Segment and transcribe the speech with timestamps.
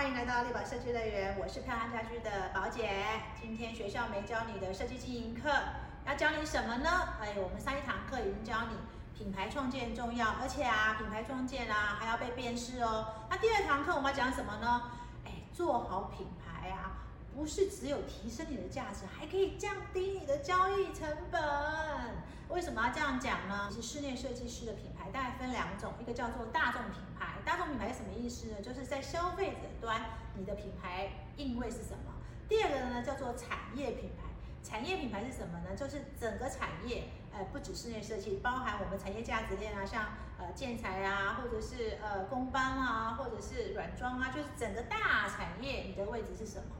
[0.00, 2.88] 欢迎来到立宝设计乐园，我是漂亮家居的宝姐。
[3.38, 5.52] 今天学校没教你的设计经营课，
[6.06, 6.88] 要教你什么呢？
[7.20, 8.78] 哎，我们上一堂课已经教你
[9.14, 13.26] 品牌创建重要，而且啊，品牌创建啊还要被辨识哦。
[13.28, 14.90] 那第二堂课我们要讲什么呢？
[15.26, 16.99] 哎，做好品牌啊，
[17.40, 21.40] 不是只有提升你的价值，还可以降低你的交易成本。
[22.50, 23.70] 为什么要这样讲呢？
[23.72, 27.38] 其实室内设计师的品牌大概分两种，一个叫做大众品牌。
[27.42, 28.60] 大众品牌什么意思呢？
[28.60, 30.02] 就是在消费者端，
[30.34, 32.12] 你的品牌定位是什么？
[32.46, 34.28] 第二个呢叫做产业品牌。
[34.62, 35.74] 产业品牌是什么呢？
[35.74, 46.76] 就是整个产业，呃，不止室内设计，包含我们产业价值链啊，像呃建材啊，或者是呃工班啊，或者是软装啊，就是整个大产业，你的位置是什么？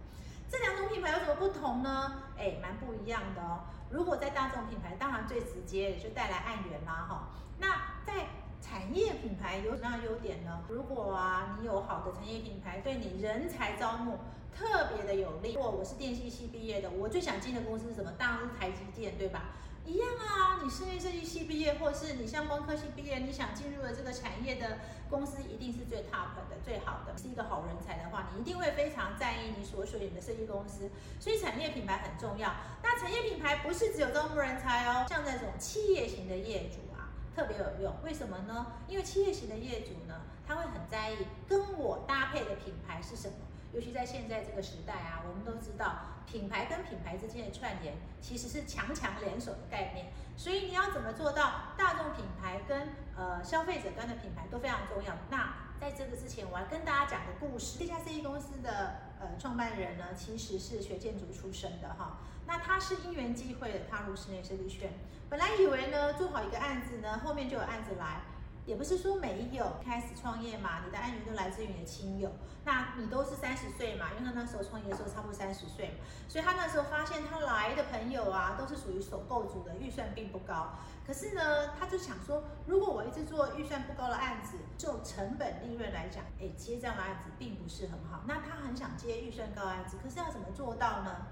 [0.50, 2.24] 这两种品牌有什么不同呢？
[2.36, 3.60] 哎，蛮不一样的哦。
[3.88, 7.28] 如果在大众品牌，当然最直接也就带来案源啦，哈。
[7.58, 7.68] 那
[8.04, 8.26] 在
[8.60, 10.64] 产业品牌有什么样的优点呢？
[10.68, 14.18] 如果啊，你有好的产业品牌，对你人才招募
[14.52, 15.54] 特别的有利。
[15.54, 18.10] 如果我是电信系毕业的，我最想进的公司是什么？
[18.18, 19.50] 当然是台积电，对吧？
[19.86, 24.78] 一样啊，你室内设计系毕业，或是你像光科系毕业，你想进入了这个产业的
[25.08, 27.16] 公司，一定是最 top 的、最好的。
[27.18, 30.90] 是一个好人才的话，你一定会非常在意你所选的设计公司。
[31.18, 32.54] 所以产业品牌很重要。
[32.82, 37.96] 那产业品牌不是只有招募人才哦，像那种企业型的业主啊，特别有用。
[38.04, 38.66] 为什么呢？
[38.86, 41.16] 因为企业型的业主呢，他会很在意
[41.48, 43.34] 跟我搭配的品牌是什么。
[43.72, 50.06] 尤其在现在这个时代啊，我们都知道品牌跟品牌之间的串联其实是强强联手的概念。
[50.36, 55.14] 所以你要怎么做到大众品牌跟呃消费者端的品牌都非常重要。
[55.28, 57.78] 那在这个之前，我要跟大家讲个故事。
[57.78, 62.18] 这家设计公司的呃创办人呢，其实是学建筑出身的哈。
[62.46, 64.90] 那他是因缘际会踏入室内设计圈，
[65.28, 68.22] 本来以为呢做好一个案子呢，后面就有案子来。
[68.70, 72.30] 也不是说没有开始创业嘛，你的案源都来自于你的亲友。
[72.64, 75.94] 那你都是三十岁嘛，因为他那时候创业的时候差不多三十岁嘛，
[76.28, 80.70] 所以他那时候发现他来的朋友啊，都是属于首购组的，预算并不高。
[81.04, 88.22] 可是呢，他就想说，如果我一直做预算不高的案子，就成本利润来讲，哎，接这样的案子并不是很好。
[88.28, 91.26] 那他很想接预算高案子，可是要怎么做到呢？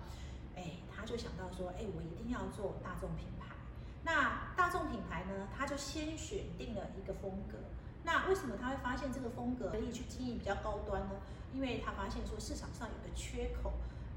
[0.56, 3.54] 哎，他就想到说，哎，我一定要做大众品牌。
[4.02, 5.48] 那大众品牌呢？
[5.56, 7.56] 他就先选定了一个风格。
[8.04, 11.12] 那为什么他会发现这个风格可以去经营比较高端呢？
[11.54, 13.72] 因为他发现说市场上有个缺口，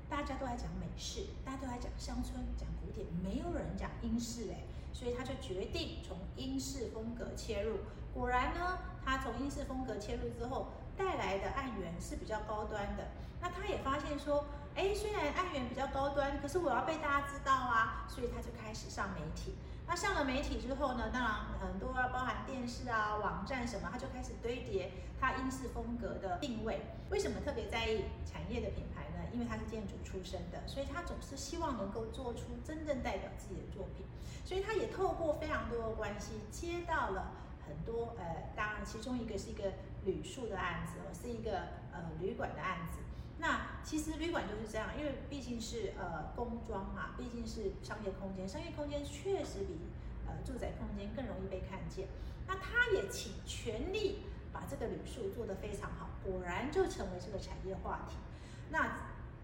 [0.09, 7.77] 大家都在讲美式，大家都在讲乡村、讲古典，没有人讲英式哎，所以他就决定从英式风格切入。
[8.13, 10.67] 果然呢，他从英式风格切入之后，
[10.97, 13.07] 带来的案源是比较高端的。
[13.39, 14.43] 那他也发现说，
[14.75, 19.55] 哎，虽然案源比较高端，可是我要被大家知道啊，所以他就开始上媒体。
[19.91, 26.79] 那上了媒体之后呢，当然很多包含电视啊、网站什么，他就开始堆叠他英式风格的定位。
[27.09, 29.27] 为什么特别在意产业的品牌呢？
[29.33, 34.05] 因为他是建筑出身的，所以他总是希望能够做出真正代表自己的作品。
[34.45, 37.33] 所以他也透过非常多的关系，接到了
[37.67, 39.73] 很多呃，当然其中一个是一个
[40.05, 41.51] 旅宿的案子，是一个
[41.91, 42.99] 呃旅馆的案子。
[43.41, 49.79] 那其实旅馆就是这样，因为毕竟是呃工装嘛，毕竟是商业空间，商业空间确实比
[50.27, 52.07] 呃住宅空间更容易被看见。
[52.47, 54.19] 那他也请全力
[54.53, 58.15] 把这个旅宿做得非常好，果然就成为这个产业话题。
[58.69, 58.95] 那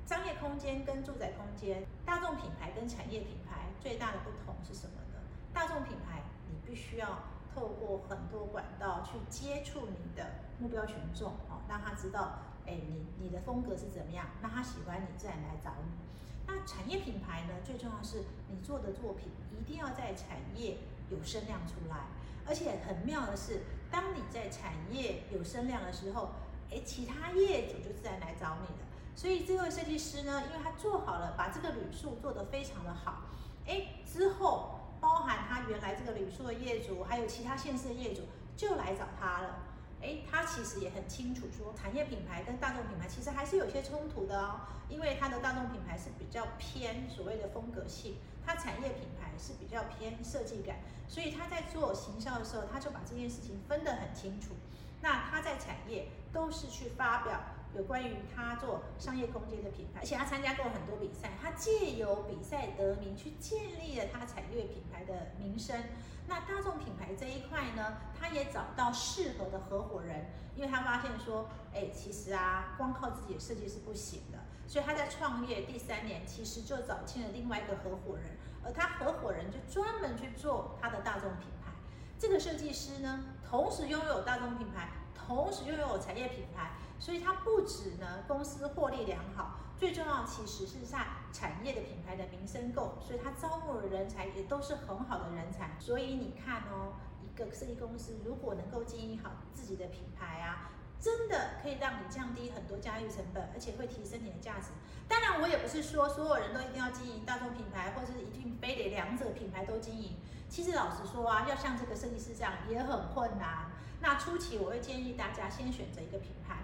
[0.06, 5.20] 商业空间跟住宅空间，大众品牌跟产业品牌最大的不同是什么呢？
[5.52, 10.24] 大众品牌你必须要透过很多管道去接触你的
[10.60, 12.38] 目标群众哦，让他知道。
[12.68, 14.28] 哎，你你的风格是怎么样？
[14.42, 15.92] 那他喜欢你，自然来找你。
[16.46, 17.54] 那产业品牌呢？
[17.66, 20.78] 最重要是你做的作品一定要在产业
[21.10, 22.06] 有声量出来。
[22.46, 26.30] 而且很妙的是，当你在产业有声量的时候，
[26.72, 28.86] 哎，其他业主就自然来找你了。
[29.16, 33.24] 所以这位设计师呢，因为他做好了，把这个旅宿做得非常的好，
[33.66, 38.22] 哎，之后包含他原来这个旅宿的业主，还有其他县市的业主，
[38.56, 39.67] 就来找他了。
[40.02, 44.62] 哎，他其实也很清楚，说产业品牌跟大众品牌其实还是有些冲突的哦。
[44.90, 48.16] 因为他的大众品牌是比较偏所谓的风格性，
[48.46, 50.78] 他产业品牌是比较偏设计感，
[51.08, 54.54] 所以他在做行销的时候，他就把这件事情分得很清楚。
[55.02, 57.42] 那他在产业都是去发表。
[57.76, 65.76] 有关于他做商业空间的品牌，而且他参加过很多比赛，他借由比赛得名，去建立了他产业品牌的名声。
[66.28, 70.26] 那大众品牌这一块呢，他也找到适合的合伙人，
[70.56, 81.72] 因为他发现说，哎，其实啊，光靠自己的设计是不行的，所以他在创业第三年，其实就找进了另外一个合伙人，而他合伙人就专门去做他的大众品牌。
[82.20, 84.90] 这个设计师呢，同时拥有大众品牌。
[85.28, 91.00] 同时又有产业品牌，所以它不止呢公司获利良好，最重要其实是在
[91.34, 95.72] 产业的品牌的名声够，所以它招募的人才也都是很好的人才。
[95.80, 100.72] 所以你看哦，一个设计公司如果能够经营好自己的品牌啊。
[101.00, 104.70] 真的可以让你降低很多驾驭成本，而且会提升你的价值。
[105.08, 110.18] 当然，我也不是说所有人都一定要经营大众品牌，或者是一定非得两者品牌都经营。
[110.50, 113.70] 其实老实说啊，要像这个设计师这样也很困难。
[114.00, 116.58] 那初期我会建议大家先选择一个品牌。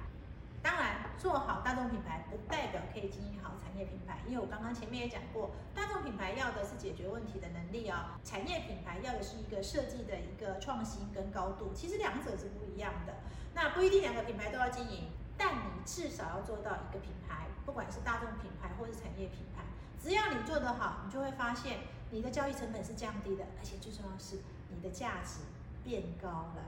[0.61, 13.15] 当然，做好大众品牌不代表可以经营好产业品牌，因为我刚刚前面也讲过，大众品牌要的是解决问题的能力啊，产业品牌要的是一个设计的一个创新跟高度，其实两者是不一样的。
[13.53, 19.63] 那不一定两个品牌都要经营，但你至少要做到一个品牌，不管是大众品牌或是产业品牌，
[20.01, 24.37] 只要你做得好，你就会发现你的交易成本是降低的，而且最重要是
[24.69, 25.41] 你的价值
[25.83, 26.63] 变高了。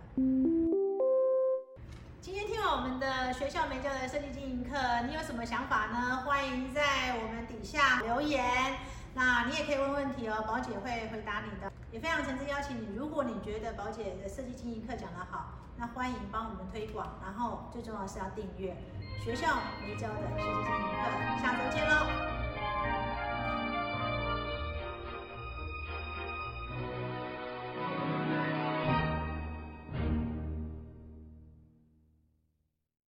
[2.22, 4.78] 今天听完我们的学校没教的设计经营课，
[5.08, 6.24] 你有什么想法呢？
[6.26, 8.44] 欢迎在我们底下留言。
[9.14, 11.72] 那你也可以问问题哦，宝姐会回答你的。
[11.92, 18.76] 也非常诚挚邀请你，如果你觉得宝姐的设计经营课讲得好，那欢迎帮我们推广，然后最重要是要订阅
[19.24, 21.05] 学校没教的设计经营课。